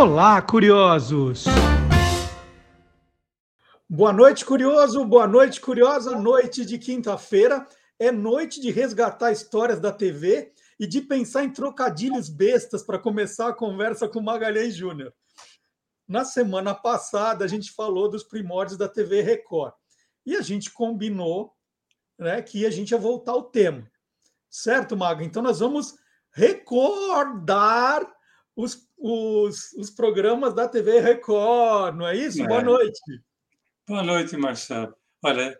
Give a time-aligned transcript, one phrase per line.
[0.00, 1.44] Olá, curiosos!
[3.86, 5.04] Boa noite, curioso!
[5.04, 6.18] Boa noite, curiosa!
[6.18, 7.68] Noite de quinta-feira
[7.98, 13.48] é noite de resgatar histórias da TV e de pensar em trocadilhos bestas para começar
[13.48, 15.12] a conversa com Magalhães Júnior.
[16.08, 19.74] Na semana passada, a gente falou dos primórdios da TV Record
[20.24, 21.54] e a gente combinou
[22.18, 23.86] né, que a gente ia voltar ao tema.
[24.48, 25.22] Certo, Maga?
[25.22, 25.94] Então, nós vamos
[26.32, 28.10] recordar
[28.60, 32.42] os, os, os programas da TV Record, não é isso?
[32.42, 32.46] É.
[32.46, 33.00] Boa noite.
[33.88, 34.94] Boa noite, Marcelo.
[35.22, 35.58] Olha,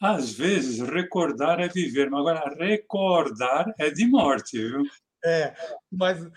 [0.00, 4.82] às vezes recordar é viver, mas agora recordar é de morte, viu?
[5.24, 5.54] É,
[5.90, 6.28] mas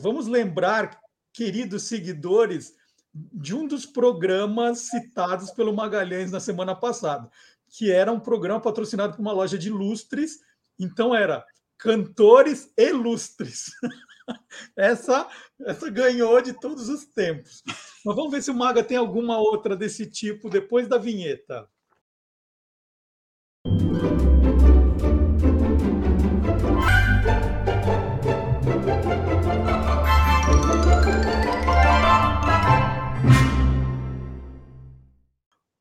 [0.00, 0.98] vamos lembrar,
[1.32, 2.74] queridos seguidores,
[3.14, 7.30] de um dos programas citados pelo Magalhães na semana passada,
[7.68, 10.40] que era um programa patrocinado por uma loja de lustres.
[10.78, 11.44] Então era
[11.78, 13.70] cantores ilustres.
[14.76, 15.28] essa,
[15.60, 17.62] essa ganhou de todos os tempos.
[18.04, 21.68] Mas vamos ver se o Maga tem alguma outra desse tipo depois da vinheta.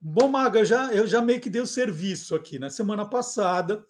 [0.01, 2.57] Bom, Maga, já, eu já meio que dei o serviço aqui.
[2.57, 3.85] Na semana passada,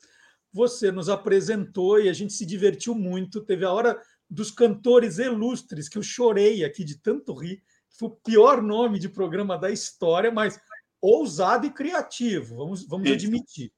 [0.52, 3.42] você nos apresentou e a gente se divertiu muito.
[3.42, 7.64] Teve a hora dos cantores ilustres, que eu chorei aqui de tanto rir.
[7.90, 10.60] Foi o pior nome de programa da história, mas
[11.02, 13.72] ousado e criativo, vamos, vamos admitir.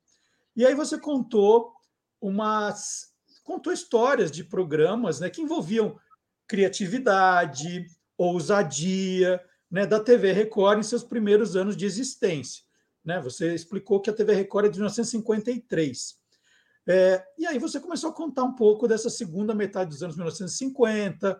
[0.55, 1.73] E aí você contou
[2.21, 5.97] umas contou histórias de programas né, que envolviam
[6.45, 7.85] criatividade,
[8.17, 12.63] ousadia, né, da TV Record em seus primeiros anos de existência.
[13.05, 13.21] Né?
[13.21, 16.16] Você explicou que a TV Record é de 1953.
[16.88, 21.39] É, e aí você começou a contar um pouco dessa segunda metade dos anos 1950,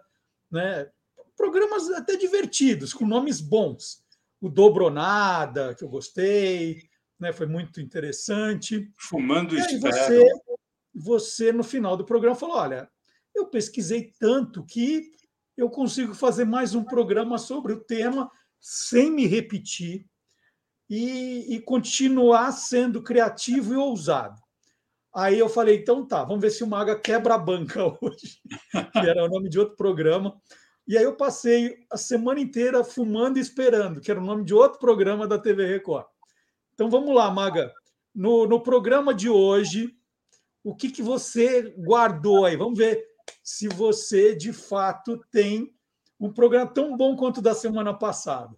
[0.52, 0.90] né?
[1.38, 4.04] programas até divertidos, com nomes bons.
[4.42, 7.32] O Dobronada, que eu gostei, né?
[7.32, 8.92] foi muito interessante.
[8.98, 10.26] Fumando e aí você,
[10.94, 12.90] você, no final do programa, falou: olha,
[13.34, 15.12] eu pesquisei tanto que
[15.56, 18.30] eu consigo fazer mais um programa sobre o tema
[18.60, 20.06] sem me repetir
[20.90, 24.40] e, e continuar sendo criativo e ousado.
[25.18, 28.40] Aí eu falei, então tá, vamos ver se o Maga quebra a banca hoje,
[28.92, 30.40] que era o nome de outro programa.
[30.88, 34.54] E aí eu passei a semana inteira fumando e esperando, que era o nome de
[34.54, 36.06] outro programa da TV Record.
[36.76, 37.74] Então vamos lá, Maga.
[38.14, 39.92] No, no programa de hoje,
[40.64, 42.56] o que, que você guardou aí?
[42.56, 43.04] Vamos ver
[43.44, 45.74] se você de fato tem
[46.20, 48.56] um programa tão bom quanto o da semana passada.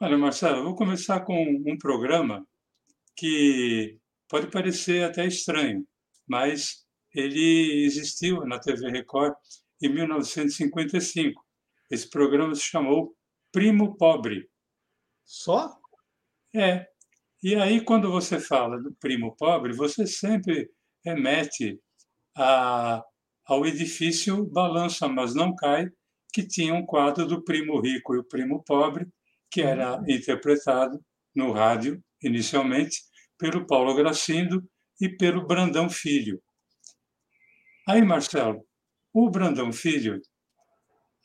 [0.00, 2.46] Olha, Marcelo, eu vou começar com um programa
[3.14, 5.86] que pode parecer até estranho,
[6.28, 9.34] mas ele existiu na TV Record
[9.82, 11.44] em 1955.
[11.90, 13.14] Esse programa se chamou
[13.52, 14.48] Primo Pobre.
[15.24, 15.76] Só?
[16.54, 16.86] É.
[17.42, 20.70] E aí, quando você fala do primo pobre, você sempre
[21.04, 21.78] remete
[22.36, 23.04] a
[23.46, 25.88] ao edifício Balança, mas não cai,
[26.32, 29.06] que tinha um quadro do primo rico e o primo pobre,
[29.50, 30.04] que era uhum.
[30.08, 31.00] interpretado
[31.34, 33.02] no rádio, inicialmente,
[33.38, 34.68] pelo Paulo Gracindo
[35.00, 36.42] e pelo Brandão Filho.
[37.88, 38.66] Aí, Marcelo,
[39.12, 40.20] o Brandão Filho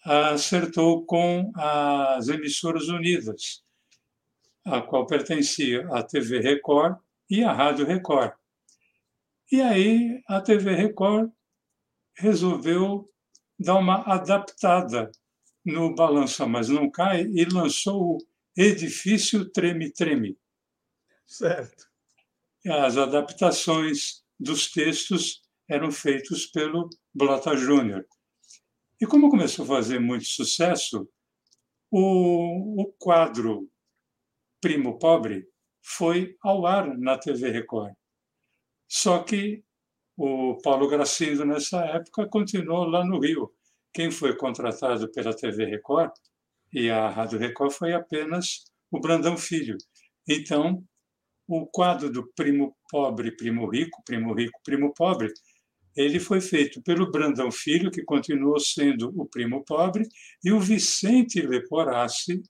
[0.04, 3.64] acertou com as emissoras unidas,
[4.66, 6.98] a qual pertencia a TV Record
[7.30, 8.34] e a Rádio Record.
[9.52, 11.30] E aí a TV Record
[12.16, 13.10] resolveu
[13.60, 15.12] dar uma adaptada
[15.66, 18.18] no Balança Mas Não Cai e lançou o
[18.56, 20.38] Edifício Treme Treme.
[21.28, 21.91] Certo.
[22.68, 28.06] As adaptações dos textos eram feitos pelo Blota Júnior.
[29.00, 31.10] E como começou a fazer muito sucesso,
[31.90, 33.68] o, o quadro
[34.62, 35.48] Primo Pobre
[35.82, 37.94] foi ao ar na TV Record.
[38.88, 39.64] Só que
[40.16, 43.52] o Paulo Gracindo, nessa época, continuou lá no Rio.
[43.92, 46.12] Quem foi contratado pela TV Record
[46.72, 49.78] e a Rádio Record foi apenas o Brandão Filho.
[50.28, 50.86] Então,
[51.60, 55.34] o quadro do primo pobre, primo rico, primo rico, primo pobre,
[55.96, 60.08] ele foi feito pelo Brandão Filho, que continuou sendo o primo pobre,
[60.44, 62.42] e o Vicente Leporassi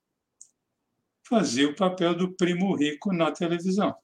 [1.28, 3.96] fazia o papel do primo rico na televisão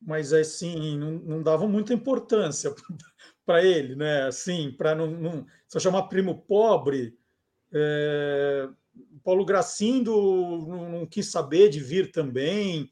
[0.00, 2.74] mas assim, não, não dava muita importância
[3.44, 4.22] para ele, né?
[4.22, 7.14] Assim, para não, não só chamar primo pobre.
[7.72, 8.68] É,
[9.22, 10.12] Paulo Gracindo
[10.66, 12.90] não, não, quis saber de vir também.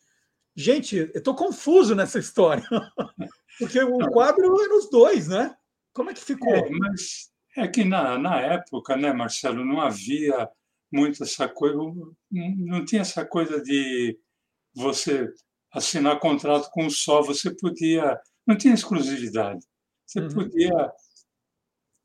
[0.59, 2.65] Gente, eu estou confuso nessa história,
[3.61, 5.57] porque o quadro era os dois, né?
[5.93, 6.53] Como é que ficou?
[6.53, 10.51] É, mas É que na, na época, né, Marcelo, não havia
[10.93, 11.79] muito essa coisa,
[12.33, 14.19] não tinha essa coisa de
[14.75, 15.33] você
[15.71, 19.65] assinar contrato com um só, você podia, não tinha exclusividade,
[20.05, 20.29] você uhum.
[20.29, 20.93] podia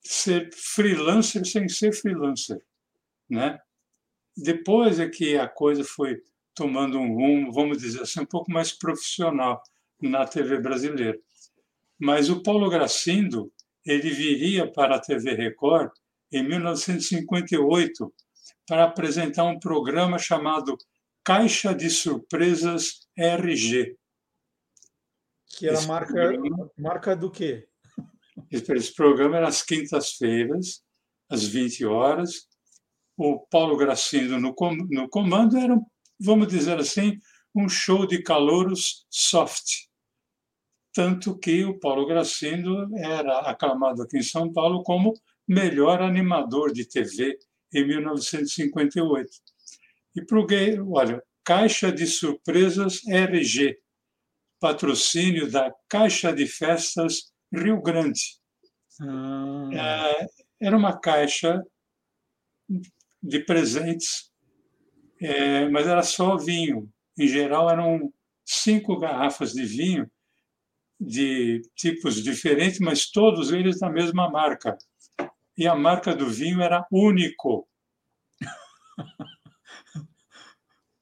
[0.05, 2.63] ser freelancer sem ser freelancer,
[3.27, 3.59] né?
[4.38, 6.21] Depois é que a coisa foi
[6.53, 9.61] tomando um rumo, vamos dizer assim, um pouco mais profissional
[10.01, 11.17] na TV brasileira.
[12.00, 13.51] Mas o Paulo Gracindo,
[13.85, 15.91] ele viria para a TV Record
[16.31, 18.13] em 1958
[18.67, 20.77] para apresentar um programa chamado
[21.23, 23.95] Caixa de Surpresas RG.
[25.47, 27.67] Que era marca, programa, marca do quê?
[28.51, 30.83] Esse programa era às quintas-feiras,
[31.29, 32.47] às 20 horas.
[33.15, 34.55] O Paulo Gracindo no,
[34.89, 35.77] no comando era,
[36.23, 37.19] vamos dizer assim,
[37.53, 39.87] um show de calouros soft.
[40.93, 45.13] Tanto que o Paulo Gracindo era aclamado aqui em São Paulo como
[45.47, 47.37] melhor animador de TV
[47.73, 49.31] em 1958.
[50.15, 53.77] E para o gay, olha, Caixa de Surpresas RG,
[54.59, 58.39] patrocínio da Caixa de Festas Rio Grande.
[59.01, 59.69] Ah.
[59.73, 60.27] É,
[60.67, 61.61] era uma caixa
[63.21, 64.31] de presentes,
[65.23, 66.91] é, mas era só vinho.
[67.17, 70.09] Em geral, eram cinco garrafas de vinho
[70.99, 74.77] de tipos diferentes, mas todos eles da mesma marca.
[75.57, 77.67] E a marca do vinho era único.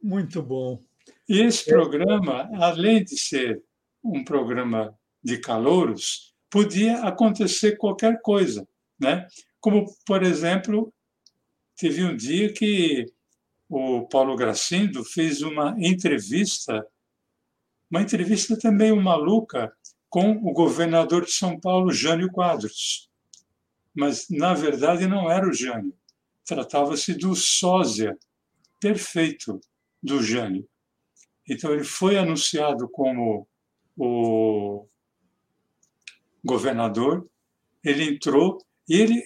[0.02, 0.84] Muito bom.
[1.28, 3.64] E esse programa, além de ser
[4.04, 8.68] um programa de calouros, podia acontecer qualquer coisa,
[9.00, 9.28] né?
[9.60, 10.94] Como, por exemplo,
[11.78, 13.06] teve um dia que
[13.72, 16.86] o Paulo Gracindo fez uma entrevista,
[17.90, 19.72] uma entrevista também maluca,
[20.10, 23.10] com o governador de São Paulo, Jânio Quadros.
[23.96, 25.98] Mas, na verdade, não era o Jânio.
[26.46, 28.20] Tratava-se do sósia
[28.78, 29.62] perfeito
[30.04, 30.68] do Jânio.
[31.48, 33.48] Então, ele foi anunciado como
[33.96, 34.86] o
[36.44, 37.26] governador,
[37.82, 38.58] ele entrou
[38.90, 39.24] e ele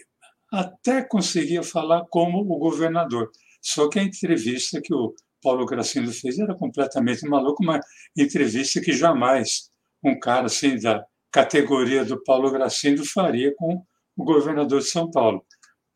[0.51, 3.31] até conseguia falar como o governador.
[3.65, 7.79] Só que a entrevista que o Paulo Gracindo fez era completamente maluco, uma
[8.15, 9.71] entrevista que jamais
[10.03, 13.83] um cara assim da categoria do Paulo Gracindo faria com
[14.15, 15.43] o governador de São Paulo.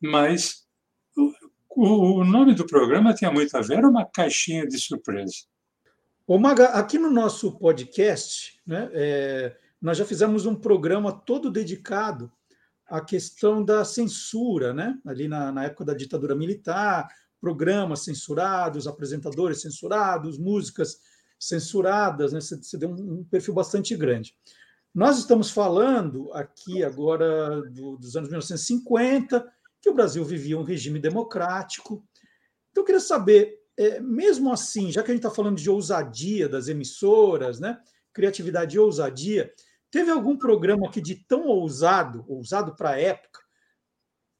[0.02, 0.66] Mas
[1.16, 5.36] o, o nome do programa tinha muito a ver, era uma caixinha de surpresa.
[6.26, 12.32] Ô Maga, aqui no nosso podcast, né, é, nós já fizemos um programa todo dedicado
[12.88, 14.98] à questão da censura, né?
[15.06, 17.08] ali na, na época da ditadura militar,
[17.40, 20.98] programas censurados, apresentadores censurados, músicas
[21.38, 22.40] censuradas, né?
[22.40, 24.36] Você, deu um, perfil bastante grande.
[24.94, 29.46] Nós estamos falando aqui agora do, dos anos 1950,
[29.80, 32.04] que o Brasil vivia um regime democrático.
[32.70, 36.48] Então, eu queria saber, é, mesmo assim, já que a gente está falando de ousadia
[36.48, 37.80] das emissoras, né?
[38.12, 39.52] criatividade e ousadia,
[39.90, 43.39] teve algum programa que de tão ousado, ousado para a época,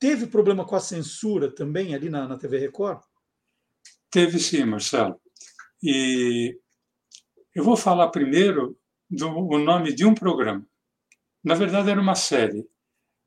[0.01, 3.01] teve problema com a censura também ali na, na TV Record?
[4.11, 5.21] Teve sim, Marcelo.
[5.83, 6.59] E
[7.55, 8.77] eu vou falar primeiro
[9.09, 10.67] do o nome de um programa.
[11.45, 12.67] Na verdade, era uma série.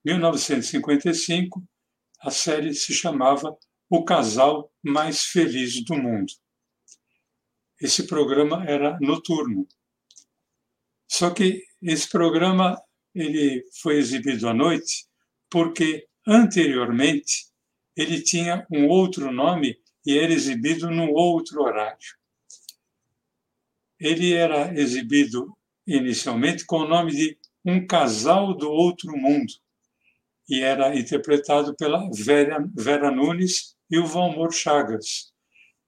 [0.03, 1.63] 1955,
[2.19, 3.57] a série se chamava
[3.89, 6.31] O Casal Mais Feliz do Mundo.
[7.79, 9.67] Esse programa era noturno.
[11.09, 12.81] Só que esse programa
[13.13, 15.07] ele foi exibido à noite
[15.49, 17.47] porque anteriormente
[17.95, 22.17] ele tinha um outro nome e era exibido num outro horário.
[23.99, 25.55] Ele era exibido
[25.87, 29.53] inicialmente com o nome de Um Casal do Outro Mundo
[30.49, 35.31] e era interpretado pela Vera, Vera Nunes e o Valmor Chagas.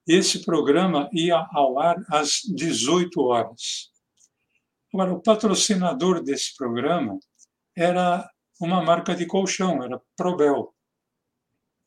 [0.07, 3.91] Esse programa ia ao ar às 18 horas.
[4.93, 7.19] Agora, o patrocinador desse programa
[7.75, 10.73] era uma marca de colchão, era Probel.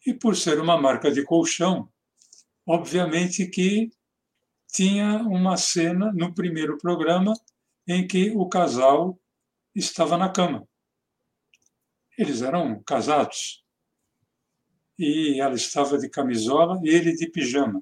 [0.07, 1.91] E por ser uma marca de colchão,
[2.67, 3.91] obviamente que
[4.69, 7.33] tinha uma cena no primeiro programa
[7.87, 9.19] em que o casal
[9.75, 10.69] estava na cama.
[12.17, 13.65] Eles eram casados.
[14.99, 17.81] E ela estava de camisola e ele de pijama.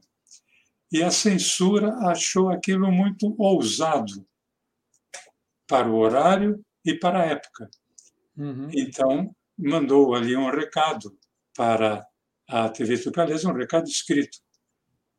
[0.92, 4.26] E a censura achou aquilo muito ousado
[5.66, 7.68] para o horário e para a época.
[8.36, 8.68] Uhum.
[8.72, 11.16] Então, mandou ali um recado
[11.56, 12.06] para
[12.48, 14.38] a TV Tucalesa, um recado escrito,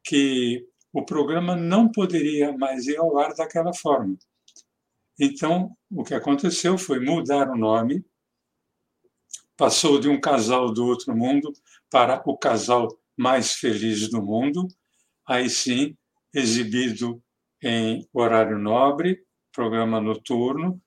[0.04, 4.18] que o programa não poderia mais ir ao ar daquela forma.
[5.20, 8.06] Então, o que aconteceu foi mudar o nome
[9.58, 11.52] passou de um casal do outro mundo
[11.90, 14.68] para o casal mais feliz do mundo,
[15.28, 15.98] aí sim,
[16.32, 17.22] exibido
[17.62, 19.20] em horário nobre,
[19.52, 20.80] programa noturno,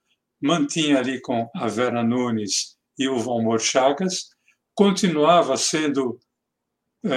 [0.42, 4.30] mantinha ali com a Vera Nunes e o Valmor Chagas,
[4.74, 6.18] continuava sendo
[7.04, 7.12] é,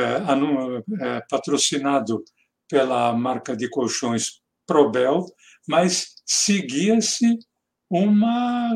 [1.01, 2.23] é, patrocinado
[2.69, 5.25] pela marca de colchões Probel,
[5.67, 7.37] mas seguia-se
[7.89, 8.69] uma,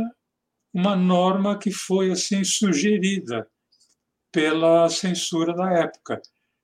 [0.74, 3.48] uma norma que foi assim sugerida
[4.32, 6.22] pela censura da época,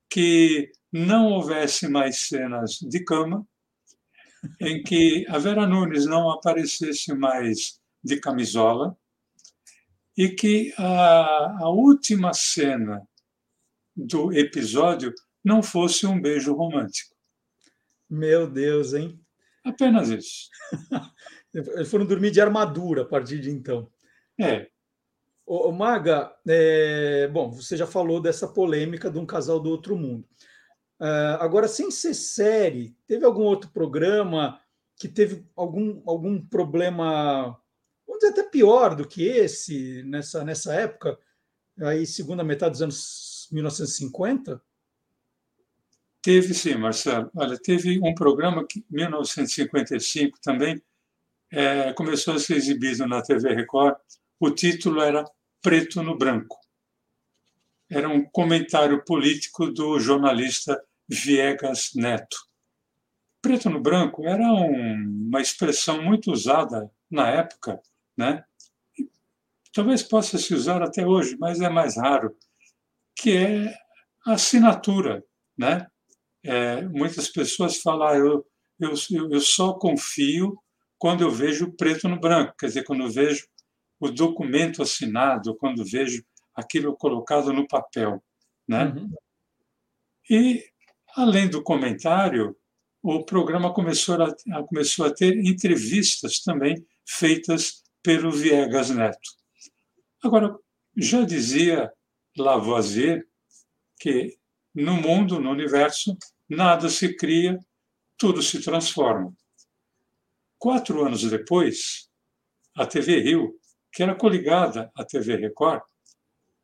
[0.09, 3.47] que não houvesse mais cenas de cama,
[4.59, 8.97] em que a Vera Nunes não aparecesse mais de camisola
[10.17, 13.01] e que a, a última cena
[13.95, 17.15] do episódio não fosse um beijo romântico.
[18.09, 19.19] Meu Deus, hein?
[19.63, 20.49] Apenas isso.
[21.53, 23.89] Eles foram dormir de armadura a partir de então.
[24.39, 24.67] É.
[25.45, 27.27] Ô, Maga, é...
[27.27, 30.27] bom, você já falou dessa polêmica de um casal do outro mundo.
[31.03, 34.57] Uh, agora, sem ser série, teve algum outro programa
[34.95, 37.59] que teve algum, algum problema,
[38.07, 41.19] vamos dizer, até pior do que esse nessa, nessa época,
[41.81, 44.61] aí segunda metade dos anos 1950?
[46.21, 47.29] Teve sim, Marcelo.
[47.35, 50.81] Olha, teve um programa que, em 1955 também,
[51.51, 53.97] é, começou a ser exibido na TV Record.
[54.39, 55.25] O título era
[55.61, 56.57] Preto no Branco.
[57.91, 62.37] Era um comentário político do jornalista Viegas Neto.
[63.41, 67.81] Preto no branco era um, uma expressão muito usada na época,
[68.17, 68.43] né?
[69.73, 72.37] talvez possa se usar até hoje, mas é mais raro,
[73.15, 73.73] que é
[74.25, 75.25] a assinatura,
[75.57, 75.87] né?
[76.43, 78.45] É, muitas pessoas falam, ah, eu,
[78.79, 78.93] eu,
[79.31, 80.57] eu só confio
[80.97, 83.47] quando eu vejo preto no branco, quer dizer, quando eu vejo
[83.99, 86.23] o documento assinado, quando vejo
[86.55, 88.23] aquilo colocado no papel,
[88.67, 88.85] né?
[88.85, 89.09] Uhum.
[90.29, 90.63] E
[91.15, 92.57] Além do comentário,
[93.01, 99.29] o programa começou a, começou a ter entrevistas também feitas pelo Viegas Neto.
[100.23, 100.57] Agora,
[100.97, 101.91] já dizia
[102.35, 103.27] Lavoisier
[103.99, 104.35] que
[104.73, 106.17] no mundo, no universo,
[106.49, 107.59] nada se cria,
[108.17, 109.31] tudo se transforma.
[110.57, 112.09] Quatro anos depois,
[112.75, 113.53] a TV Rio,
[113.91, 115.83] que era coligada à TV Record,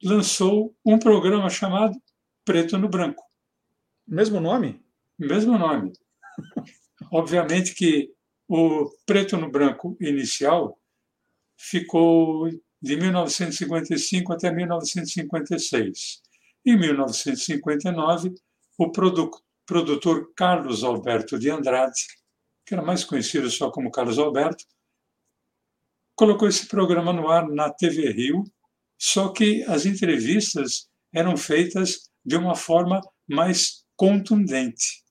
[0.04, 1.96] lançou um programa chamado
[2.44, 3.29] Preto no Branco.
[4.10, 4.84] Mesmo nome?
[5.20, 5.94] Mesmo nome.
[7.12, 8.12] Obviamente que
[8.48, 10.80] o preto no branco inicial
[11.56, 12.50] ficou
[12.82, 16.24] de 1955 até 1956.
[16.66, 18.34] Em 1959,
[18.80, 22.08] o produtor Carlos Alberto de Andrade,
[22.66, 24.66] que era mais conhecido só como Carlos Alberto,
[26.16, 28.44] colocou esse programa no ar na TV Rio,
[28.98, 35.04] só que as entrevistas eram feitas de uma forma mais contundente.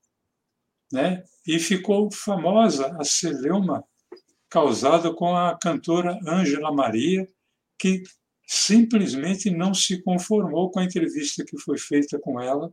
[0.91, 1.23] Né?
[1.47, 3.85] E ficou famosa a celeuma
[4.49, 7.29] causada com a cantora Ângela Maria,
[7.79, 8.03] que
[8.47, 12.73] simplesmente não se conformou com a entrevista que foi feita com ela.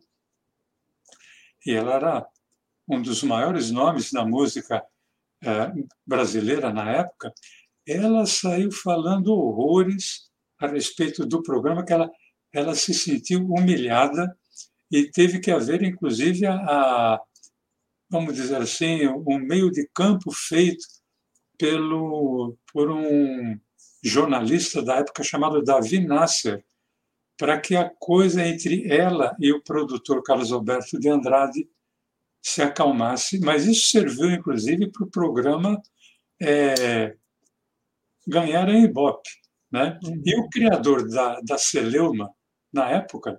[1.65, 2.27] E ela era
[2.87, 4.81] um dos maiores nomes da música
[5.43, 5.73] eh,
[6.07, 7.33] brasileira na época.
[7.85, 12.09] Ela saiu falando horrores a respeito do programa, que ela,
[12.53, 14.33] ela se sentiu humilhada
[14.91, 17.21] e teve que haver, inclusive, a, a
[18.09, 20.85] vamos dizer assim, um meio de campo feito
[21.57, 23.59] pelo por um
[24.03, 26.63] jornalista da época chamado Davi Nasser,
[27.37, 31.67] para que a coisa entre ela e o produtor Carlos Alberto de Andrade
[32.41, 35.81] se acalmasse, mas isso serviu, inclusive, para o programa
[36.39, 37.15] é,
[38.27, 39.29] ganhar em Ibope.
[39.71, 39.99] Né?
[40.23, 42.31] E o criador da, da Celeuma,
[42.71, 43.35] na época,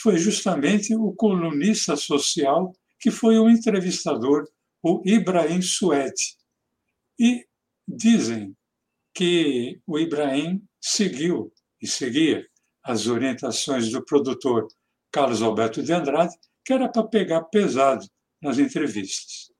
[0.00, 4.44] foi justamente o colunista social que foi o entrevistador,
[4.82, 6.36] o Ibrahim Suede.
[7.18, 7.44] E
[7.86, 8.56] dizem
[9.14, 12.44] que o Ibrahim seguiu e seguia
[12.82, 14.66] as orientações do produtor
[15.10, 18.06] Carlos Alberto de Andrade, que era para pegar pesado
[18.40, 19.52] nas entrevistas.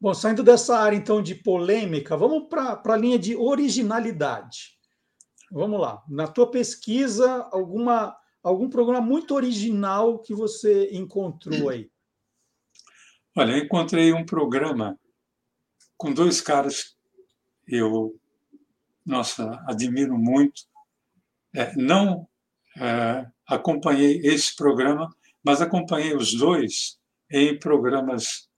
[0.00, 4.76] Bom, saindo dessa área então de polêmica, vamos para a linha de originalidade.
[5.50, 6.02] Vamos lá.
[6.08, 8.14] Na tua pesquisa, alguma
[8.44, 11.90] algum programa muito original que você encontrou aí?
[13.34, 14.96] Olha, eu encontrei um programa
[15.96, 16.94] com dois caras
[17.66, 18.14] que eu,
[19.04, 20.62] nossa, admiro muito.
[21.54, 22.28] É, não
[22.76, 25.08] é, acompanhei esse programa,
[25.42, 28.48] mas acompanhei os dois em programas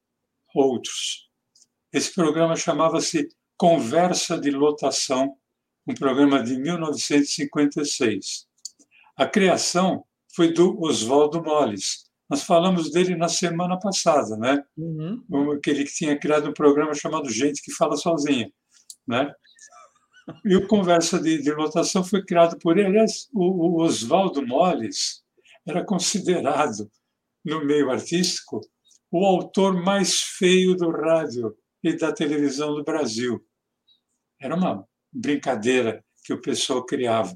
[0.55, 1.31] outros.
[1.93, 5.37] Esse programa chamava-se Conversa de Lotação,
[5.87, 8.47] um programa de 1956.
[9.16, 10.04] A criação
[10.35, 12.04] foi do Oswaldo Molles.
[12.28, 14.62] Nós falamos dele na semana passada, né?
[14.76, 15.52] Uhum.
[15.52, 18.50] Aquele que tinha criado um programa chamado Gente que Fala Sozinha,
[19.06, 19.32] né?
[20.44, 22.99] E o Conversa de, de Lotação foi criado por ele.
[23.32, 25.23] O, o Oswaldo Molles
[25.66, 26.90] era considerado,
[27.44, 28.61] no meio artístico,
[29.11, 33.40] o autor mais feio do rádio e da televisão do Brasil.
[34.40, 37.35] Era uma brincadeira que o pessoal criava.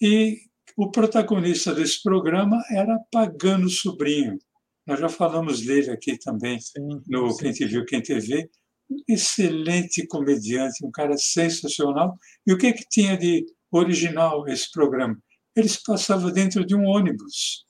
[0.00, 0.38] E
[0.76, 4.38] o protagonista desse programa era Pagano Sobrinho.
[4.86, 7.38] Nós já falamos dele aqui também sim, no sim.
[7.38, 8.50] Quem Te Viu, Quem Te Vê.
[8.90, 12.18] Um excelente comediante, um cara sensacional.
[12.46, 15.16] E o que, que tinha de original esse programa?
[15.56, 17.64] Ele se passava dentro de um ônibus.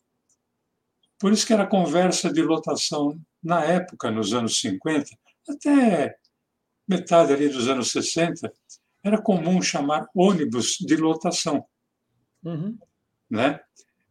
[1.18, 5.10] Por isso que era conversa de lotação na época, nos anos 50,
[5.48, 6.16] até
[6.88, 8.52] metade ali dos anos 60,
[9.04, 11.64] era comum chamar ônibus de lotação.
[12.42, 12.76] Uhum.
[13.34, 13.58] Né?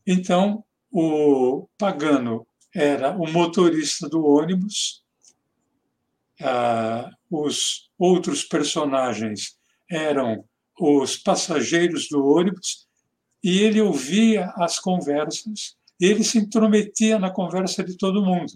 [0.06, 5.01] Então, o Pagano era o motorista do ônibus,
[6.42, 9.58] ah, os outros personagens
[9.89, 10.44] eram
[10.77, 12.86] os passageiros do ônibus,
[13.42, 18.51] e ele ouvia as conversas, ele se intrometia na conversa de todo mundo.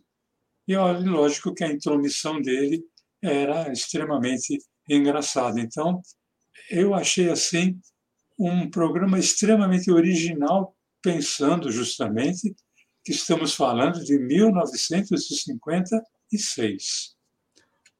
[0.67, 2.83] E olha, lógico que a intromissão dele
[3.21, 4.59] era extremamente
[4.89, 5.61] engraçada.
[5.61, 6.01] Então,
[6.69, 7.79] eu achei assim
[8.37, 12.55] um programa extremamente original, pensando justamente
[13.03, 17.17] que estamos falando de 1956.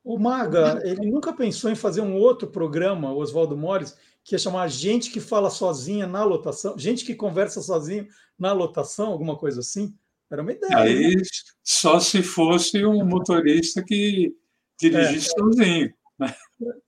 [0.04, 4.70] O Maga, ele nunca pensou em fazer um outro programa, Oswaldo Mores, que ia chamar
[4.70, 9.96] Gente que fala sozinha na lotação, gente que conversa sozinho na lotação, alguma coisa assim?
[10.30, 10.78] Era uma ideia.
[10.78, 11.22] Aí, né?
[11.64, 14.36] só se fosse um motorista que
[14.80, 15.40] dirigisse é.
[15.40, 15.94] sozinho.
[16.20, 16.36] Né?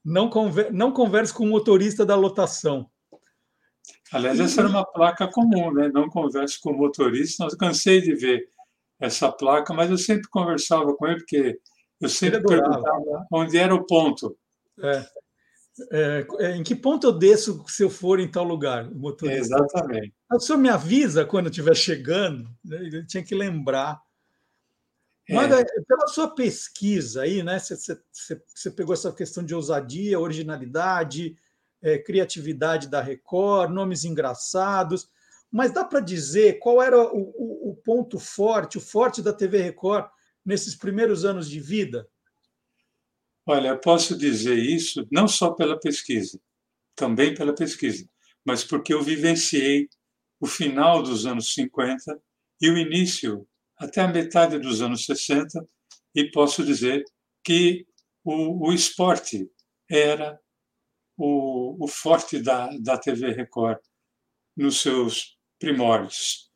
[0.04, 2.88] Não, conver, não converse com o motorista da lotação.
[4.12, 5.88] Aliás, essa era uma placa comum, né?
[5.88, 7.44] Não converse com o motorista.
[7.44, 8.48] Eu cansei de ver
[8.98, 11.58] essa placa, mas eu sempre conversava com ele, porque
[12.00, 14.36] eu sempre perguntava onde era o ponto.
[14.78, 15.06] É.
[15.92, 18.90] É, é, em que ponto eu desço se eu for em tal lugar?
[18.90, 19.56] motorista.
[19.56, 20.12] Exatamente.
[20.30, 22.50] O senhor me avisa quando eu estiver chegando?
[22.64, 22.90] Né?
[22.92, 24.00] Eu tinha que lembrar.
[25.28, 25.34] É.
[25.36, 27.58] É, pela sua pesquisa aí, né?
[27.58, 31.36] Você, você, você, pegou essa questão de ousadia, originalidade,
[31.82, 35.08] é, criatividade da Record, nomes engraçados.
[35.50, 39.62] Mas dá para dizer qual era o, o, o ponto forte, o forte da TV
[39.62, 40.08] Record
[40.44, 42.08] nesses primeiros anos de vida?
[43.46, 46.40] Olha, posso dizer isso não só pela pesquisa,
[46.94, 48.08] também pela pesquisa,
[48.44, 49.88] mas porque eu vivenciei
[50.38, 52.20] o final dos anos 50
[52.60, 55.66] e o início até a metade dos anos 60
[56.14, 57.04] e posso dizer
[57.42, 57.86] que
[58.24, 59.50] o, o esporte
[59.90, 60.38] era
[61.22, 63.78] o, o forte da, da TV Record
[64.56, 66.50] nos seus primórdios.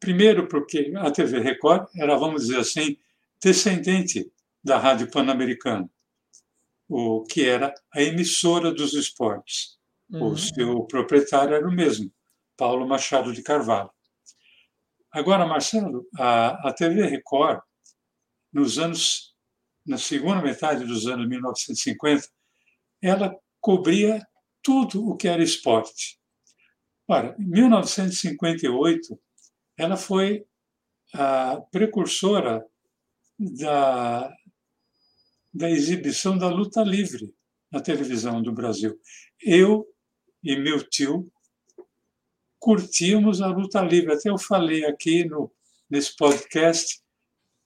[0.00, 2.96] Primeiro, porque a TV Record era, vamos dizer assim,
[3.40, 4.28] descendente
[4.62, 5.88] da Rádio Pan-Americana
[6.88, 9.76] o que era a emissora dos esportes.
[10.10, 10.32] Uhum.
[10.32, 12.12] O seu proprietário era o mesmo,
[12.56, 13.90] Paulo Machado de Carvalho.
[15.10, 17.60] Agora, Marcelo, a, a TV Record,
[18.52, 19.34] nos anos,
[19.84, 22.28] na segunda metade dos anos 1950,
[23.02, 24.24] ela cobria
[24.62, 26.20] tudo o que era esporte.
[27.08, 29.18] Ora, em 1958,
[29.76, 30.46] ela foi
[31.12, 32.64] a precursora
[33.36, 34.32] da,
[35.52, 37.34] da exibição da luta livre
[37.68, 38.96] na televisão do Brasil.
[39.42, 39.84] Eu
[40.44, 41.28] e meu tio
[42.60, 44.12] curtimos a luta livre.
[44.12, 45.50] Até eu falei aqui no,
[45.90, 47.02] nesse podcast,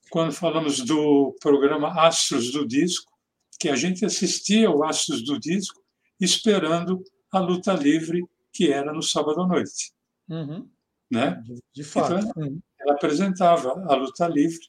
[0.09, 3.11] quando falamos do programa Astros do Disco,
[3.59, 5.80] que a gente assistia ao Astros do Disco
[6.21, 9.91] esperando a luta livre que era no sábado à noite.
[10.29, 10.69] Uhum.
[11.09, 11.41] Né?
[11.73, 12.13] De fato.
[12.13, 14.59] Então, ela, ela apresentava a luta livre,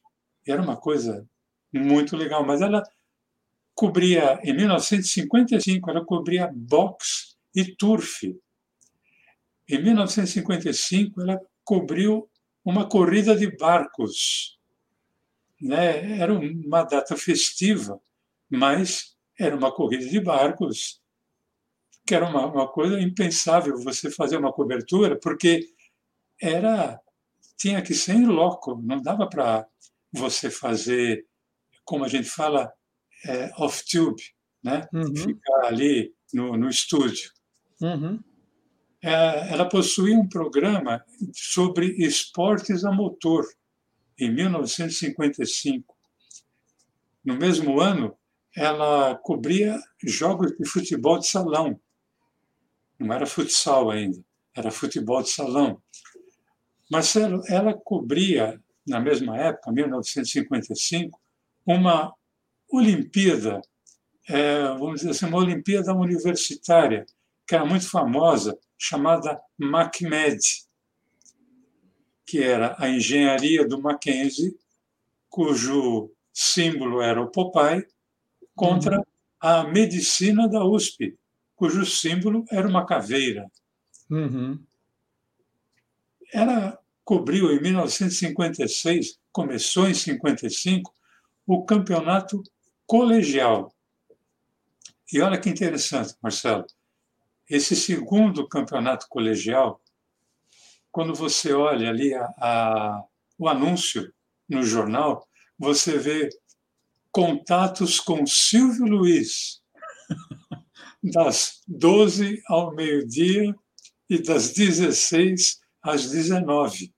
[0.46, 1.28] era uma coisa
[1.72, 2.82] muito legal, mas ela
[3.74, 8.22] cobria, em 1955, ela cobria boxe e turf.
[9.68, 12.28] Em 1955, ela cobriu
[12.64, 14.58] uma corrida de barcos.
[15.60, 16.18] Né?
[16.18, 18.00] Era uma data festiva,
[18.50, 21.01] mas era uma corrida de barcos,
[22.06, 25.60] que era uma, uma coisa impensável você fazer uma cobertura, porque
[26.40, 27.00] era
[27.56, 29.64] tinha que ser em loco, não dava para
[30.12, 31.24] você fazer,
[31.84, 32.72] como a gente fala,
[33.24, 34.20] é, off-tube,
[34.62, 34.88] né?
[34.92, 35.14] Uhum.
[35.14, 37.30] ficar ali no, no estúdio.
[37.80, 38.18] Uhum.
[39.00, 43.44] É, ela possuía um programa sobre esportes a motor,
[44.18, 45.96] em 1955.
[47.24, 48.16] No mesmo ano,
[48.56, 51.80] ela cobria jogos de futebol de salão.
[53.02, 54.18] Não era futsal ainda,
[54.54, 55.82] era futebol de salão.
[56.90, 61.20] Marcelo, ela cobria, na mesma época, 1955,
[61.66, 62.14] uma
[62.70, 63.60] Olimpíada,
[64.28, 67.06] é, vamos dizer assim, uma Olimpíada universitária,
[67.46, 70.40] que era muito famosa, chamada MacMed,
[72.26, 74.56] que era a engenharia do Mackenzie,
[75.28, 77.86] cujo símbolo era o Popeye,
[78.54, 79.04] contra uhum.
[79.40, 81.16] a medicina da USP,
[81.62, 83.48] cujo símbolo era uma caveira.
[84.10, 84.60] Uhum.
[86.32, 90.92] Ela cobriu em 1956, começou em 55,
[91.46, 92.42] o campeonato
[92.84, 93.72] colegial.
[95.12, 96.66] E olha que interessante, Marcelo.
[97.48, 99.80] Esse segundo campeonato colegial,
[100.90, 103.04] quando você olha ali a, a,
[103.38, 104.12] o anúncio
[104.48, 106.28] no jornal, você vê
[107.12, 109.61] contatos com Silvio Luiz,
[111.02, 113.54] das 12 ao meio-dia
[114.08, 116.94] e das 16 às 19.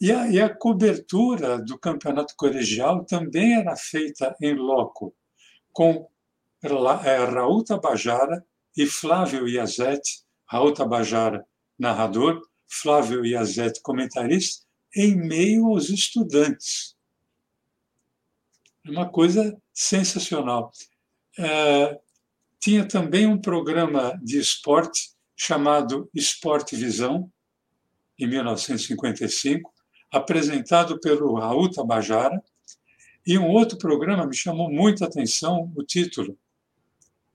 [0.00, 5.14] E a, e a cobertura do campeonato colegial também era feita em loco,
[5.72, 6.08] com
[6.62, 8.44] é, Raul Tabajara
[8.76, 11.46] e Flávio Iazete, Raul Tabajara,
[11.78, 16.96] narrador, Flávio Iazete, comentarista, em meio aos estudantes.
[18.84, 20.70] Uma coisa sensacional.
[21.38, 22.00] É,
[22.62, 27.28] tinha também um programa de esporte chamado Esporte Visão,
[28.16, 29.68] em 1955,
[30.12, 32.40] apresentado pelo Raul Tabajara,
[33.26, 36.38] e um outro programa me chamou muita atenção, o título,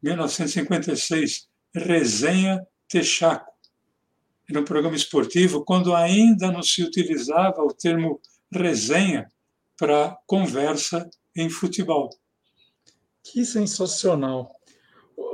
[0.02, 3.52] 1956, Resenha Texaco.
[4.50, 9.30] Era um programa esportivo quando ainda não se utilizava o termo resenha
[9.78, 12.10] para conversa em futebol.
[13.22, 14.57] Que sensacional.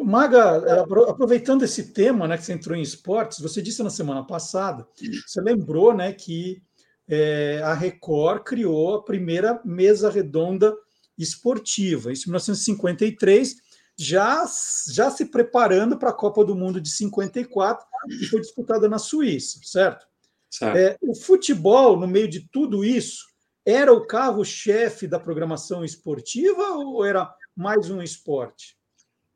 [0.03, 4.87] Maga, aproveitando esse tema, né, que você entrou em esportes, você disse na semana passada,
[5.25, 6.61] você lembrou, né, que
[7.07, 10.73] é, a Record criou a primeira mesa redonda
[11.17, 13.55] esportiva, isso em 1953,
[13.97, 14.45] já,
[14.91, 19.59] já se preparando para a Copa do Mundo de 54, que foi disputada na Suíça,
[19.63, 20.07] certo?
[20.49, 20.77] certo.
[20.77, 23.25] É, o futebol, no meio de tudo isso,
[23.65, 28.77] era o carro-chefe da programação esportiva ou era mais um esporte?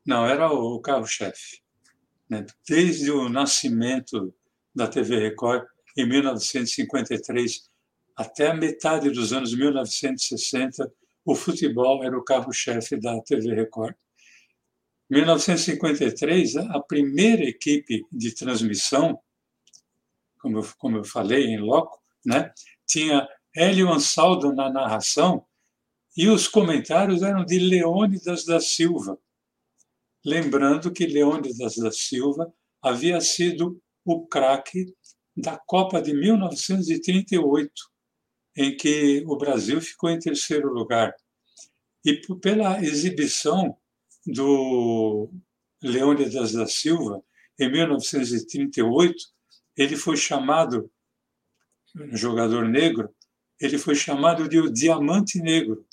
[0.07, 1.61] Não, era o carro-chefe.
[2.29, 2.45] Né?
[2.65, 4.33] Desde o nascimento
[4.73, 5.65] da TV Record,
[5.97, 7.69] em 1953,
[8.15, 10.89] até a metade dos anos 1960,
[11.25, 13.95] o futebol era o carro-chefe da TV Record.
[15.09, 19.19] 1953, a primeira equipe de transmissão,
[20.39, 22.53] como eu, como eu falei em loco, né,
[22.85, 25.45] tinha Hélio Ansaldo na narração
[26.15, 29.19] e os comentários eram de Leônidas da Silva.
[30.27, 34.93] Lembrando que Leônidas da Silva havia sido o craque
[35.33, 37.71] da Copa de 1938,
[38.57, 41.15] em que o Brasil ficou em terceiro lugar.
[42.03, 43.77] E pela exibição
[44.25, 45.29] do
[45.81, 47.23] Leônidas da Silva,
[47.57, 49.15] em 1938,
[49.77, 50.91] ele foi chamado,
[52.11, 53.15] jogador negro,
[53.61, 55.85] ele foi chamado de o Diamante Negro.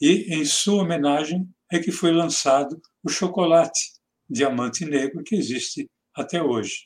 [0.00, 3.80] E, em sua homenagem, é que foi lançado o chocolate
[4.28, 6.84] Diamante Negro, que existe até hoje.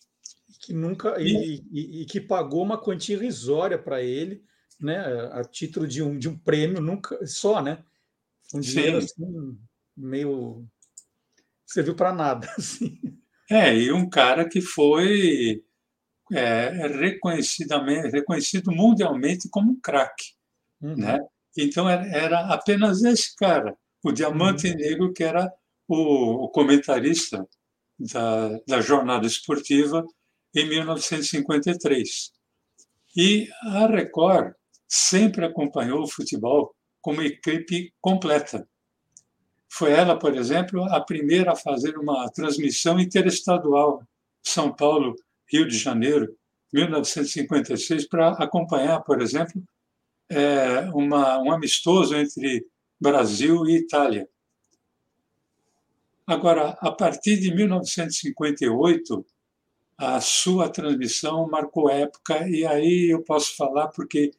[0.60, 4.42] Que nunca e, e, e que pagou uma quantia irrisória para ele,
[4.80, 4.98] né,
[5.32, 7.84] a título de um, de um prêmio, nunca só, né?
[8.54, 9.06] Um dinheiro Sim.
[9.06, 9.58] assim,
[9.96, 10.66] meio
[11.66, 12.48] serviu para nada.
[12.56, 12.98] Assim.
[13.50, 15.62] É, e um cara que foi
[16.32, 20.32] é, reconhecidamente, reconhecido mundialmente como um craque.
[20.80, 20.96] Uhum.
[20.96, 21.18] Né?
[21.56, 24.76] Então era apenas esse cara, o Diamante uhum.
[24.76, 25.52] Negro, que era
[25.88, 27.46] o, o comentarista
[27.98, 30.04] da, da jornada esportiva
[30.54, 32.32] em 1953.
[33.16, 34.54] E a Record
[34.88, 38.66] sempre acompanhou o futebol como equipe completa.
[39.70, 44.02] Foi ela, por exemplo, a primeira a fazer uma transmissão interestadual
[44.42, 45.14] São Paulo,
[45.52, 46.34] Rio de Janeiro,
[46.72, 49.62] 1956, para acompanhar, por exemplo,
[50.28, 52.66] é, uma, um amistoso entre
[53.00, 54.28] Brasil e Itália.
[56.26, 59.26] Agora, a partir de 1958,
[59.98, 64.30] a sua transmissão marcou época e aí eu posso falar porque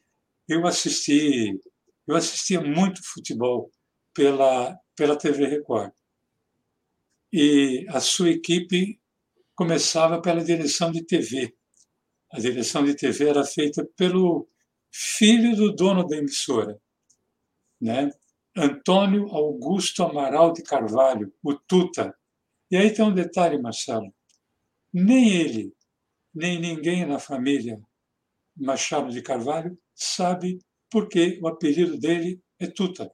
[0.48, 1.58] eu assisti,
[2.06, 3.70] eu assistia muito futebol
[4.12, 5.92] pela pela TV Record.
[7.32, 8.98] E a sua equipe
[9.54, 11.54] começava pela direção de TV.
[12.32, 14.48] A direção de TV era feita pelo
[14.90, 16.80] filho do dono da emissora,
[17.80, 18.10] né?
[18.56, 22.16] Antônio Augusto Amaral de Carvalho, o Tuta.
[22.70, 24.12] E aí tem um detalhe, Marcelo.
[24.92, 25.74] nem ele,
[26.34, 27.80] nem ninguém na família
[28.56, 30.58] Machado de Carvalho sabe
[30.90, 33.12] por que o apelido dele é Tuta.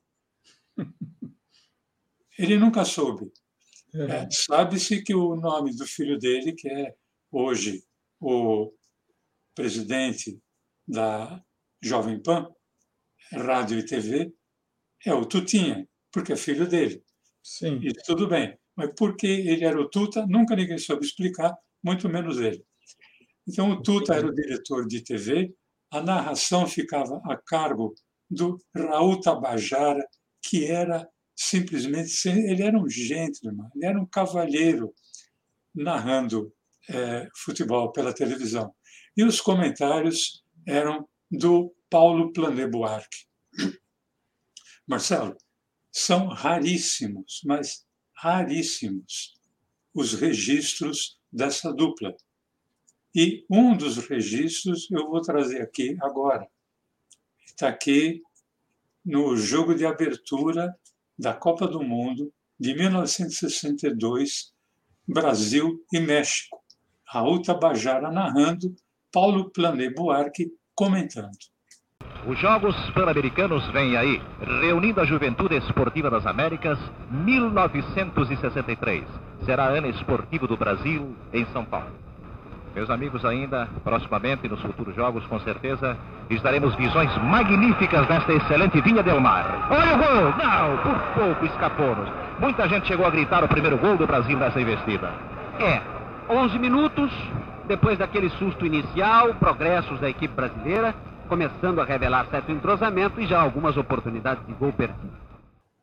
[2.39, 3.31] Ele nunca soube.
[3.95, 6.95] É, Sabe-se que o nome do filho dele, que é
[7.31, 7.85] hoje
[8.19, 8.73] o
[9.55, 10.41] presidente
[10.89, 11.45] da
[11.83, 12.51] Jovem Pan,
[13.33, 14.33] Rádio e TV,
[15.05, 17.03] é o Tutinha, porque é filho dele.
[17.43, 17.81] Sim.
[17.83, 18.57] E tudo bem.
[18.77, 22.65] Mas por que ele era o Tuta, nunca ninguém soube explicar, muito menos ele.
[23.47, 25.53] Então, o Tuta era o diretor de TV,
[25.91, 27.95] a narração ficava a cargo
[28.31, 30.07] do Raul Tabajara,
[30.43, 32.29] que era simplesmente.
[32.29, 34.95] Ele era um gentleman, ele era um cavalheiro
[35.75, 36.53] narrando
[36.89, 38.75] é, futebol pela televisão.
[39.17, 43.27] E os comentários eram do Paulo Plané Buarque.
[44.87, 45.37] Marcelo,
[45.91, 49.35] são raríssimos, mas raríssimos
[49.95, 52.17] os registros dessa dupla.
[53.15, 56.49] E um dos registros eu vou trazer aqui agora.
[57.45, 58.23] Está aqui
[59.05, 60.75] no jogo de abertura
[61.19, 64.55] da Copa do Mundo de 1962,
[65.07, 66.63] Brasil e México.
[67.05, 68.75] Raul Tabajara narrando,
[69.11, 71.37] Paulo Plané Buarque comentando.
[72.25, 74.23] Os Jogos Pan-Americanos vêm aí,
[74.61, 76.79] reunindo a Juventude Esportiva das Américas,
[77.11, 79.03] 1963.
[79.45, 81.91] Será ano esportivo do Brasil em São Paulo.
[82.77, 85.97] Meus amigos, ainda, proximamente, nos futuros jogos, com certeza,
[86.31, 89.69] estaremos visões magníficas desta excelente Vinha Del Mar.
[89.69, 90.33] Olha o gol!
[90.39, 92.09] Não, por pouco escapou-nos.
[92.39, 95.11] Muita gente chegou a gritar o primeiro gol do Brasil nessa investida.
[95.59, 95.81] É,
[96.31, 97.11] 11 minutos,
[97.67, 100.95] depois daquele susto inicial, progressos da equipe brasileira,
[101.33, 105.17] começando a revelar certo entrosamento e já algumas oportunidades de gol perdido.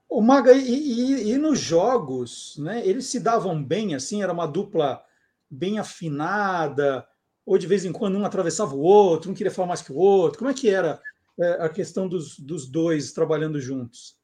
[0.07, 2.85] O Maga, e, e, e, nos jogos, né?
[2.85, 5.03] Eles se davam bem, assim, era uma dupla
[5.49, 7.03] bem afinada,
[7.43, 9.95] ou de vez em quando um atravessava o outro, um queria falar mais que o
[9.95, 10.37] outro.
[10.37, 11.01] Como é que era
[11.39, 14.15] é, a questão dos, dos dois trabalhando juntos?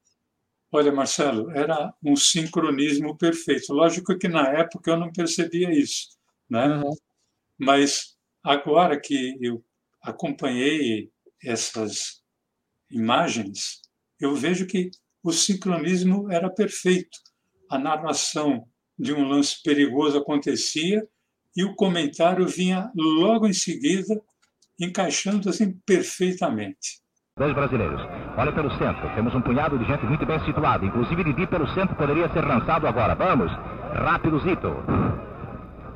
[0.71, 3.73] Olha, Marcelo, era um sincronismo perfeito.
[3.73, 6.09] Lógico que na época eu não percebia isso,
[6.47, 6.67] né?
[6.67, 6.93] Uhum.
[7.57, 9.65] Mas agora que eu
[10.03, 11.11] acompanhei
[11.45, 12.23] essas
[12.89, 13.81] imagens,
[14.19, 14.89] eu vejo que
[15.23, 17.17] o sincronismo era perfeito.
[17.69, 18.65] A narração
[18.97, 21.05] de um lance perigoso acontecia
[21.55, 24.21] e o comentário vinha logo em seguida,
[24.79, 27.01] encaixando assim perfeitamente.
[27.38, 28.01] Dois brasileiros.
[28.38, 29.13] Olha pelo centro.
[29.13, 30.86] Temos um punhado de gente muito bem situada.
[30.86, 33.13] Inclusive Didi pelo centro poderia ser lançado agora.
[33.13, 33.51] Vamos.
[33.93, 34.69] Rápido Zito.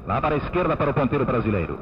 [0.05, 1.79] Lá para a esquerda para o ponteiro brasileiro.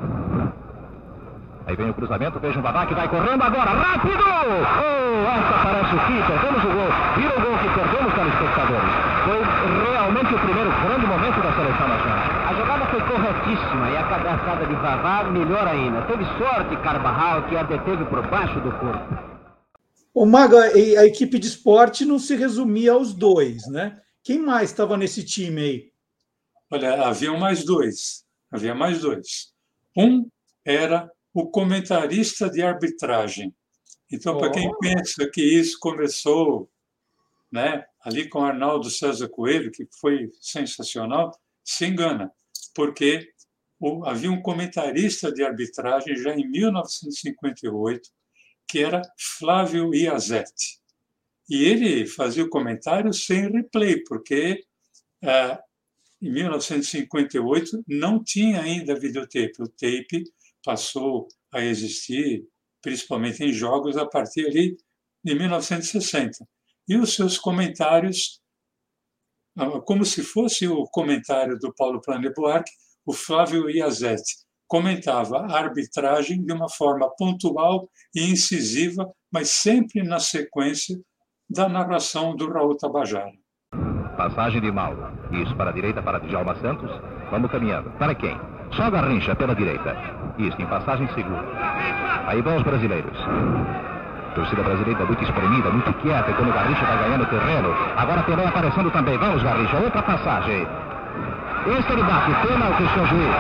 [1.68, 4.24] Aí vem o cruzamento, veja o Babá que vai correndo agora, rápido!
[4.24, 6.92] Oh, essa parece o fim, perdemos o gol.
[7.18, 8.94] Vira o gol que perdemos, telespectadores.
[9.28, 12.24] Foi realmente o primeiro grande momento da seleção nacional.
[12.48, 16.04] A jogada foi corretíssima e a cabeçada de Vavá melhor ainda.
[16.04, 19.38] Teve sorte Carvajal que a deteve por baixo do corpo.
[20.14, 24.00] O Maga, a equipe de esporte não se resumia aos dois, né?
[24.24, 25.84] Quem mais estava nesse time aí?
[26.72, 28.24] Olha, havia mais dois.
[28.50, 29.52] Havia mais dois.
[29.98, 30.30] Um
[30.66, 33.56] era o comentarista de arbitragem.
[34.12, 34.40] Então, oh.
[34.40, 36.68] para quem pensa que isso começou
[37.52, 41.32] né, ali com Arnaldo César Coelho, que foi sensacional,
[41.64, 42.32] se engana,
[42.74, 43.30] porque
[43.80, 48.10] o, havia um comentarista de arbitragem já em 1958,
[48.68, 49.04] que era
[49.38, 50.80] Flávio Iazetti.
[51.48, 54.66] E ele fazia o comentário sem replay, porque
[55.22, 55.60] é,
[56.20, 59.62] em 1958 não tinha ainda videotape.
[59.62, 60.24] O tape
[60.68, 62.44] passou a existir,
[62.82, 64.76] principalmente em jogos, a partir ali
[65.24, 66.46] de 1960.
[66.90, 68.42] E os seus comentários,
[69.58, 72.72] ah, como se fosse o comentário do Paulo Plane Buarque,
[73.06, 74.36] o Flávio Iazetti
[74.68, 81.00] comentava a arbitragem de uma forma pontual e incisiva, mas sempre na sequência
[81.50, 83.32] da narração do Raul Tabajara.
[84.18, 85.18] Passagem de Mauro.
[85.32, 86.90] Isso, para a direita, para Djalma Santos.
[87.32, 87.90] Vamos caminhando.
[87.98, 88.57] Para quem?
[88.72, 89.96] Só Garrincha pela direita.
[90.38, 91.44] Isso, em passagem segura.
[92.28, 93.18] Aí vão os brasileiros.
[94.36, 97.74] Torcida brasileira muito espremida, muito quieta, quando o Garrincha vai ganhando terreno.
[97.98, 99.18] Agora Pelé aparecendo também.
[99.18, 100.68] Vamos, Garrincha, outra passagem.
[101.66, 102.32] Esse ele bate,
[102.84, 103.36] o seu juiz.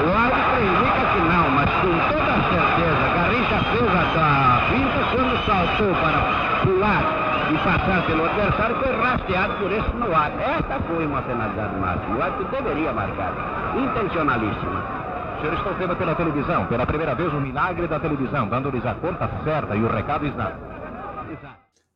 [0.00, 5.94] O árbitro indica que não, mas com toda certeza, Garrincha fez a finta quando saltou
[5.94, 6.18] para
[6.64, 7.19] pular
[7.50, 10.30] e passar pelo adversário foi rasteado por esse no ar.
[10.40, 12.16] Esta foi uma penalidade máxima.
[12.16, 13.76] O árbitro deveria marcar.
[13.76, 15.34] Intencionalíssima.
[15.34, 18.94] Os senhores estão vendo pela televisão, pela primeira vez, o milagre da televisão, dando-lhes a
[18.94, 20.60] conta certa e o recado exato.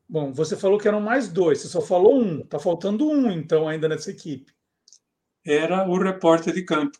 [0.09, 2.41] Bom, você falou que eram mais dois, você só falou um.
[2.41, 4.53] Está faltando um, então, ainda nessa equipe.
[5.45, 6.99] era o repórter de campo.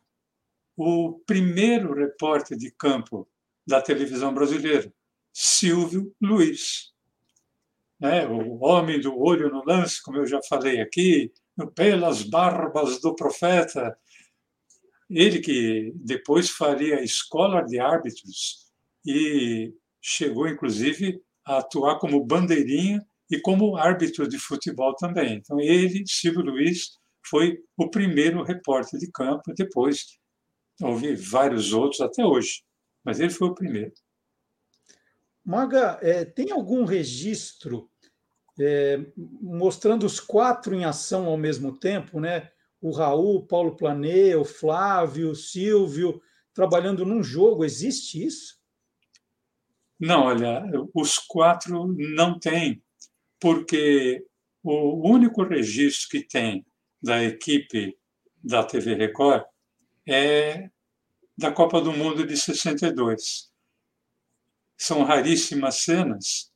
[0.77, 3.29] O primeiro repórter de campo
[3.67, 4.93] da televisão brasileira,
[5.33, 6.94] Silvio Luiz.
[8.05, 8.27] Né?
[8.27, 11.33] O homem do olho no lance, como eu já falei aqui,
[11.75, 13.97] pelas barbas do profeta.
[15.09, 18.71] Ele que depois faria escola de árbitros
[19.07, 25.37] e chegou, inclusive, a atuar como bandeirinha e como árbitro de futebol também.
[25.37, 30.19] Então, ele, Silvio Luiz, foi o primeiro repórter de campo, depois
[30.83, 32.65] houve vários outros até hoje,
[33.03, 33.95] mas ele foi o primeiro.
[35.43, 37.91] Maga, é, tem algum registro
[38.59, 39.01] é,
[39.41, 42.51] mostrando os quatro em ação ao mesmo tempo, né?
[42.81, 46.21] O Raul, Paulo Planê, o Flávio, o Silvio,
[46.53, 47.65] trabalhando num jogo.
[47.65, 48.59] Existe isso?
[49.99, 50.63] Não, olha,
[50.95, 52.83] os quatro não têm,
[53.41, 54.25] porque
[54.63, 56.65] o único registro que tem
[57.03, 57.97] da equipe
[58.43, 59.45] da TV Record
[60.07, 60.69] é
[61.37, 63.51] da Copa do Mundo de 62.
[64.77, 66.53] São raríssimas cenas,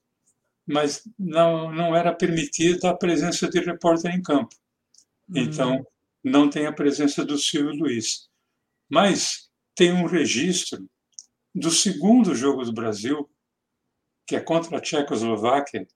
[0.69, 4.55] mas não, não era permitida a presença de repórter em campo.
[5.35, 5.85] Então, uhum.
[6.23, 8.29] não tem a presença do Silvio Luiz.
[8.91, 10.87] Mas tem um registro
[11.55, 13.29] do segundo jogo do Brasil,
[14.27, 15.87] que é contra a Tchecoslováquia,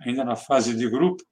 [0.00, 1.22] ainda na fase de grupo,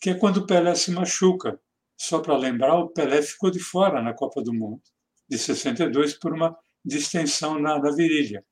[0.00, 1.60] que é quando o Pelé se machuca.
[1.96, 4.82] Só para lembrar, o Pelé ficou de fora na Copa do Mundo,
[5.28, 8.44] de 62, por uma distensão na, na virilha.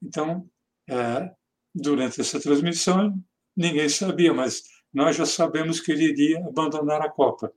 [0.00, 0.48] Então,
[0.88, 1.32] é,
[1.74, 3.14] durante essa transmissão,
[3.56, 7.52] ninguém sabia, mas nós já sabemos que ele iria abandonar a Copa.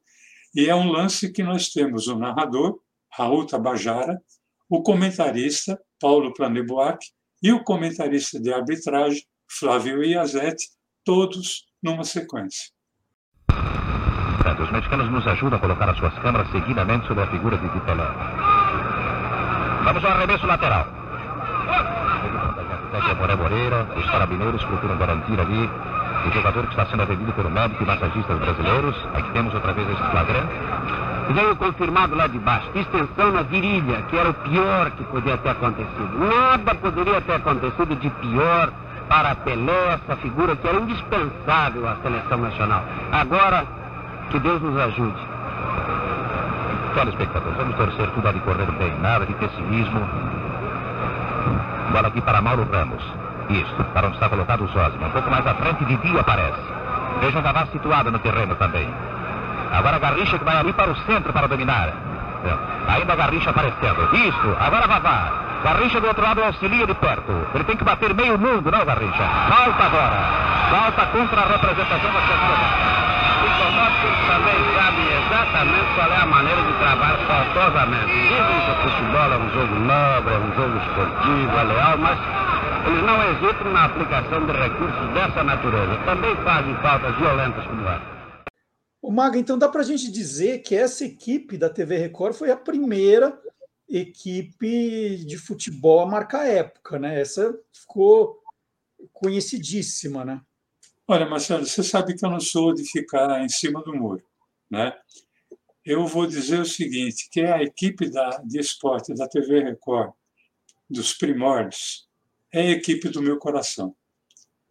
[0.56, 2.80] E é um lance que nós temos o narrador,
[3.12, 4.22] Raul Tabajara,
[4.70, 7.06] o comentarista, Paulo Planeboac,
[7.44, 10.66] e o comentarista de arbitragem, Flávio Iazete,
[11.04, 12.74] todos numa sequência.
[14.58, 18.08] Os mexicanos nos ajudam a colocar as suas câmeras seguidamente sobre a figura de Pelé.
[19.84, 20.88] Vamos ao arremesso lateral.
[22.96, 25.70] O Moré Moreira, os carabineiros procuram garantir ali
[26.26, 28.96] o jogador que está sendo atendido pelo médico e massagistas brasileiros.
[29.14, 30.54] Aqui temos outra vez esse flagrante.
[31.30, 35.50] Veio confirmado lá de baixo, extensão na virilha, que era o pior que podia ter
[35.50, 36.20] acontecido.
[36.20, 38.72] Nada poderia ter acontecido de pior
[39.10, 42.84] para Pelé, essa figura que era indispensável à seleção nacional.
[43.12, 43.66] Agora,
[44.30, 45.22] que Deus nos ajude.
[46.94, 50.00] Telespectadores, vamos torcer tudo a decorrer bem, nada de pessimismo.
[51.96, 53.02] Bola aqui para Mauro Ramos.
[53.50, 55.08] Isso, para onde está colocado o Zosma.
[55.08, 56.60] Um pouco mais à frente, Didi aparece.
[57.22, 58.94] Vejam Gavá situado no terreno também.
[59.72, 61.94] Agora Garrincha que vai ali para o centro para dominar.
[62.90, 64.14] Ainda Garrincha aparecendo.
[64.14, 65.32] Isso, agora Vavá.
[65.64, 67.32] Garrincha do outro lado auxilia de perto.
[67.54, 69.24] Ele tem que bater meio mundo, não, Garrincha?
[69.48, 70.18] Falta agora.
[70.70, 72.95] Falta contra a representação da Secretaria.
[73.56, 78.12] O também sabe exatamente qual é a maneira de trabalhar faltosamente.
[78.12, 82.20] Dizem que o futebol é um jogo nobre, é um jogo esportivo, é leal, mas
[82.86, 85.98] eles não hesitam na aplicação de recursos dessa natureza.
[86.06, 88.16] Também fazem faltas violentas como essa.
[89.02, 92.52] O Maga, então dá para a gente dizer que essa equipe da TV Record foi
[92.52, 93.40] a primeira
[93.88, 97.22] equipe de futebol a marcar época, né?
[97.22, 98.40] Essa ficou
[99.14, 100.42] conhecidíssima, né?
[101.08, 104.24] Olha, Marcelo, você sabe que eu não sou de ficar em cima do muro,
[104.68, 104.92] né?
[105.86, 110.14] Eu vou dizer o seguinte, que a equipe da, de esporte da TV Record,
[110.90, 112.10] dos primórdios,
[112.52, 113.96] é a equipe do meu coração.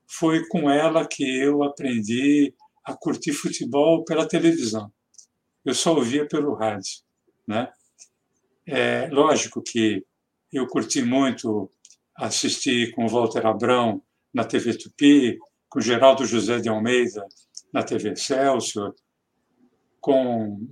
[0.08, 2.52] Foi com ela que eu aprendi
[2.84, 4.92] a curtir futebol pela televisão.
[5.64, 7.00] Eu só ouvia pelo rádio,
[7.46, 7.72] né?
[8.66, 10.04] É lógico que
[10.52, 11.70] eu curti muito
[12.16, 15.38] assistir com Walter Abrão na TV Tupi,
[15.74, 17.26] com Geraldo José de Almeida
[17.72, 18.94] na TV Excelsior,
[20.00, 20.68] com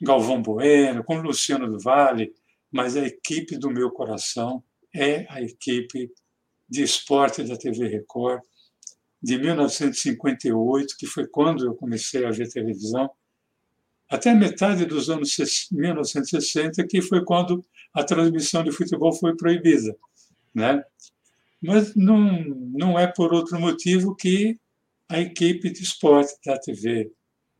[0.00, 2.32] Galvão Bueno, com Luciano do Vale,
[2.72, 6.10] mas a equipe do meu coração é a equipe
[6.66, 8.40] de esporte da TV Record
[9.22, 13.10] de 1958, que foi quando eu comecei a ver televisão,
[14.08, 15.36] até metade dos anos
[15.70, 17.62] 1960, que foi quando
[17.92, 19.94] a transmissão de futebol foi proibida,
[20.54, 20.82] né?
[21.62, 22.42] Mas não,
[22.72, 24.58] não é por outro motivo que
[25.08, 27.10] a equipe de esporte da TV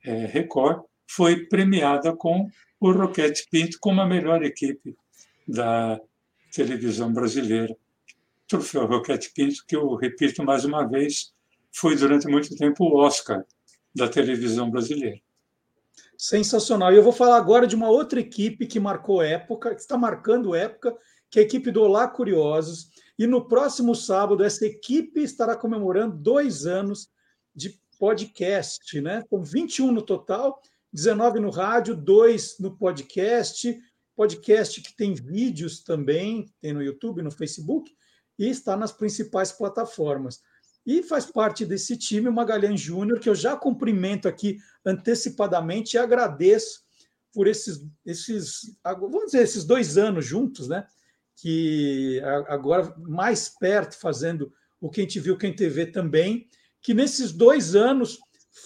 [0.05, 2.49] é, Record foi premiada com
[2.81, 4.97] o Roquete Pinto como a melhor equipe
[5.47, 6.01] da
[6.53, 7.77] televisão brasileira.
[8.47, 11.33] Troféu Roquete Pinto, que eu repito mais uma vez,
[11.73, 13.45] foi durante muito tempo o Oscar
[13.95, 15.21] da televisão brasileira.
[16.17, 16.93] Sensacional.
[16.93, 20.55] E eu vou falar agora de uma outra equipe que marcou época, que está marcando
[20.55, 20.97] época,
[21.31, 22.91] que é a equipe do Olá Curiosos,
[23.21, 27.11] e no próximo sábado, essa equipe estará comemorando dois anos
[27.55, 29.23] de podcast, né?
[29.29, 30.59] Com 21 no total,
[30.91, 33.79] 19 no rádio, dois no podcast,
[34.17, 37.95] podcast que tem vídeos também, tem no YouTube, no Facebook,
[38.39, 40.41] e está nas principais plataformas.
[40.87, 45.99] E faz parte desse time o Magalhães Júnior, que eu já cumprimento aqui antecipadamente e
[45.99, 46.81] agradeço
[47.35, 50.87] por esses, esses, vamos dizer, esses dois anos juntos, né?
[51.41, 56.49] Que agora mais perto, fazendo o Quem Te Viu, Quem TV também,
[56.83, 58.19] que nesses dois anos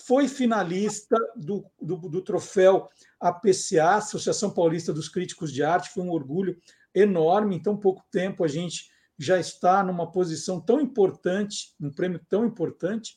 [0.07, 2.89] foi finalista do, do, do troféu
[3.20, 6.57] APCA, Associação Paulista dos Críticos de Arte, foi um orgulho
[6.95, 7.57] enorme.
[7.57, 12.45] Em tão pouco tempo a gente já está numa posição tão importante, um prêmio tão
[12.45, 13.16] importante.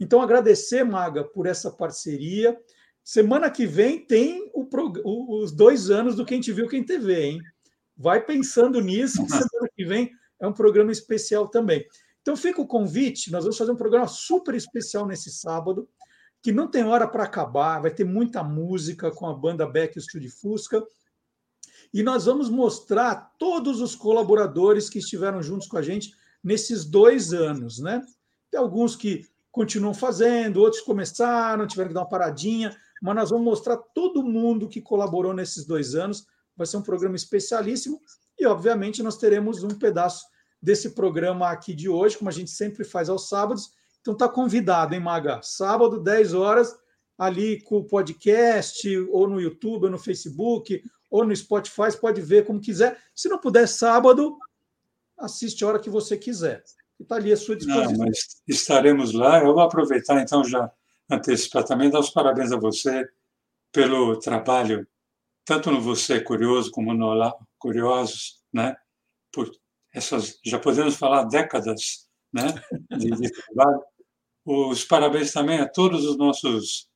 [0.00, 2.56] Então, agradecer, Maga, por essa parceria.
[3.02, 4.68] Semana que vem tem o,
[5.42, 7.40] os dois anos do Quem Te Viu, Quem TV, hein?
[7.98, 11.84] Vai pensando nisso, que semana que vem é um programa especial também.
[12.22, 15.88] Então, fica o convite, nós vamos fazer um programa super especial nesse sábado,
[16.40, 20.30] que não tem hora para acabar, vai ter muita música com a banda Beck Studio
[20.30, 20.86] Fusca,
[21.92, 26.12] e nós vamos mostrar todos os colaboradores que estiveram juntos com a gente
[26.44, 28.02] nesses dois anos, né?
[28.50, 33.44] Tem alguns que continuam fazendo, outros começaram, tiveram que dar uma paradinha, mas nós vamos
[33.44, 36.26] mostrar todo mundo que colaborou nesses dois anos.
[36.58, 38.02] Vai ser um programa especialíssimo
[38.38, 40.26] e, obviamente, nós teremos um pedaço
[40.60, 43.70] desse programa aqui de hoje, como a gente sempre faz aos sábados.
[44.00, 45.40] Então tá convidado, hein, Maga?
[45.42, 46.76] Sábado, 10 horas,
[47.16, 52.44] ali com o podcast, ou no YouTube, ou no Facebook, ou no Spotify, pode ver
[52.44, 52.98] como quiser.
[53.14, 54.36] Se não puder sábado,
[55.18, 56.62] assiste a hora que você quiser.
[56.98, 57.92] Está ali à sua disposição.
[57.92, 59.38] Não, mas estaremos lá.
[59.40, 60.70] Eu vou aproveitar, então, já
[61.08, 63.08] antecipar também, dar os parabéns a você
[63.72, 64.86] pelo trabalho,
[65.48, 68.76] tanto no Você Curioso como no Olá Curiosos, né?
[69.32, 69.50] por
[69.94, 72.48] essas, já podemos falar décadas né?
[72.90, 73.82] de, de trabalho.
[74.44, 76.90] Os parabéns também a todos os nossos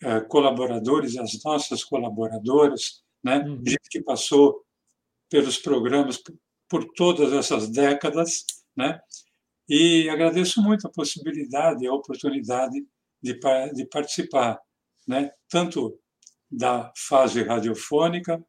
[0.00, 3.38] eh, colaboradores, as nossas colaboradoras, né?
[3.38, 3.60] Uhum.
[3.66, 4.64] gente que passou
[5.28, 6.22] pelos programas
[6.68, 8.44] por todas essas décadas,
[8.76, 9.00] né?
[9.68, 12.84] E agradeço muito a possibilidade, a oportunidade
[13.20, 13.38] de,
[13.74, 14.60] de participar,
[15.06, 15.32] né?
[15.48, 15.98] Tanto
[16.52, 18.44] da fase radiofônica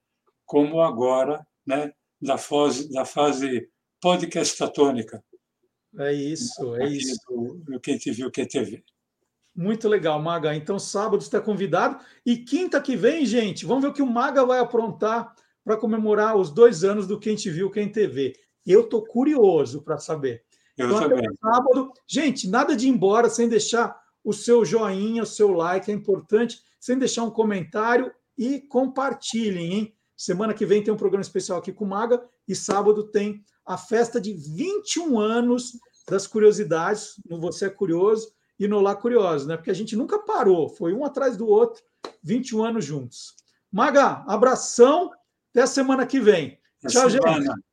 [0.46, 1.94] como agora, né?
[2.22, 3.70] Da fase da fase
[4.02, 5.24] podcastatônica.
[5.98, 7.64] É isso, é isso.
[7.70, 8.84] O Quem Te Viu, Quem TV.
[9.56, 10.56] Muito legal, Maga.
[10.56, 12.04] Então, sábado está convidado.
[12.26, 15.34] E quinta que vem, gente, vamos ver o que o Maga vai aprontar
[15.64, 18.36] para comemorar os dois anos do Quem Te Viu, Quem TV.
[18.66, 20.44] Eu estou curioso para saber.
[20.78, 21.30] Eu então, também.
[21.40, 21.94] sábado.
[22.08, 26.62] Gente, nada de ir embora sem deixar o seu joinha, o seu like, é importante,
[26.84, 29.96] sem deixar um comentário e compartilhem, hein?
[30.18, 33.78] Semana que vem tem um programa especial aqui com o Maga e sábado tem a
[33.78, 39.56] festa de 21 anos das curiosidades, no Você é Curioso e no Lá Curioso, né?
[39.56, 41.82] Porque a gente nunca parou, foi um atrás do outro,
[42.22, 43.34] 21 anos juntos.
[43.72, 45.10] Maga, abração,
[45.52, 46.60] até a semana que vem.
[46.86, 47.46] Tchau, semana.
[47.46, 47.73] gente.